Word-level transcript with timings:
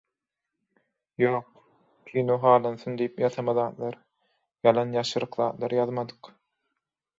Ýok, 1.23 1.59
kino 2.07 2.37
halansyn 2.45 2.97
diýip 3.01 3.21
ýasama 3.25 3.55
zatlar, 3.61 4.01
ýalan 4.69 4.99
ýaşyryk 4.99 5.41
zatlar 5.45 5.79
ýazmadyk. 5.81 6.35